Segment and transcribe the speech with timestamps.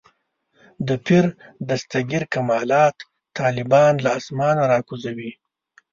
[0.87, 1.25] د پیر
[1.69, 2.95] دستګیر کمالات
[3.39, 5.31] طالبان له اسمانه راکوزوي.